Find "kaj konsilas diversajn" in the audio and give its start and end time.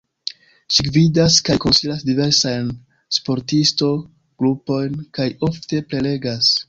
1.49-2.71